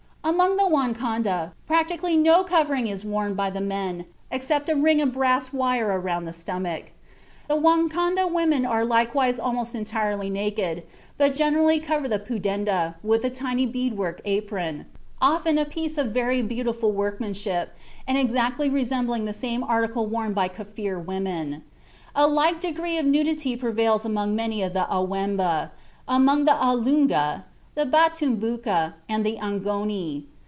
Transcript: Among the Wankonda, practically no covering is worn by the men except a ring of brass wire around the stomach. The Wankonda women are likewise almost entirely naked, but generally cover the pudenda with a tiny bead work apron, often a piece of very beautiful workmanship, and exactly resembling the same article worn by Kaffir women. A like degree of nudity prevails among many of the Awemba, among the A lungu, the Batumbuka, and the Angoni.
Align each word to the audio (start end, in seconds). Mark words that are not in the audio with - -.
Among 0.23 0.55
the 0.55 0.67
Wankonda, 0.67 1.51
practically 1.65 2.15
no 2.15 2.43
covering 2.43 2.85
is 2.85 3.03
worn 3.03 3.33
by 3.33 3.49
the 3.49 3.59
men 3.59 4.05
except 4.29 4.69
a 4.69 4.75
ring 4.75 5.01
of 5.01 5.13
brass 5.13 5.51
wire 5.51 5.87
around 5.99 6.25
the 6.25 6.31
stomach. 6.31 6.91
The 7.47 7.55
Wankonda 7.57 8.31
women 8.31 8.63
are 8.63 8.85
likewise 8.85 9.39
almost 9.39 9.73
entirely 9.73 10.29
naked, 10.29 10.83
but 11.17 11.33
generally 11.33 11.79
cover 11.79 12.07
the 12.07 12.19
pudenda 12.19 12.95
with 13.01 13.25
a 13.25 13.31
tiny 13.31 13.65
bead 13.65 13.97
work 13.97 14.21
apron, 14.23 14.85
often 15.19 15.57
a 15.57 15.65
piece 15.65 15.97
of 15.97 16.11
very 16.13 16.43
beautiful 16.43 16.91
workmanship, 16.91 17.75
and 18.07 18.15
exactly 18.17 18.69
resembling 18.69 19.25
the 19.25 19.33
same 19.33 19.63
article 19.63 20.05
worn 20.05 20.33
by 20.33 20.47
Kaffir 20.47 21.03
women. 21.03 21.63
A 22.15 22.27
like 22.27 22.61
degree 22.61 22.99
of 22.99 23.07
nudity 23.07 23.57
prevails 23.57 24.05
among 24.05 24.35
many 24.35 24.61
of 24.61 24.73
the 24.73 24.85
Awemba, 24.89 25.71
among 26.07 26.45
the 26.45 26.53
A 26.55 26.75
lungu, 26.77 27.43
the 27.73 27.85
Batumbuka, 27.85 28.93
and 29.07 29.25
the 29.25 29.37
Angoni. 29.37 30.25